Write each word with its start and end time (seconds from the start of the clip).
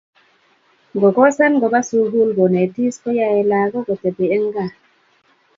ngokosan 0.95 1.53
kopa 1.61 1.81
sukul 1.89 2.29
konetis 2.37 2.95
koyaei 3.03 3.43
lakok 3.49 3.83
kotepi 3.87 4.25
eng 4.35 4.45
kaa 4.55 4.71